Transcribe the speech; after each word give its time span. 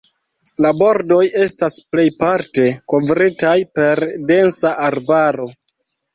La 0.65 0.69
bordoj 0.77 1.19
estas 1.45 1.75
plejparte 1.91 2.65
kovritaj 2.95 3.53
per 3.77 4.03
densa 4.35 4.75
arbaro. 4.91 5.49